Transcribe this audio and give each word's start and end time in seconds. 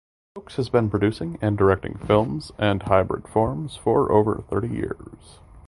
Ochs 0.35 0.55
has 0.55 0.67
been 0.69 0.89
producing 0.89 1.37
and 1.43 1.55
directing 1.55 1.99
film 1.99 2.41
and 2.57 2.81
hybrid 2.81 3.27
forms 3.27 3.75
for 3.75 4.11
over 4.11 4.43
thirty 4.49 4.69
years. 4.69 5.41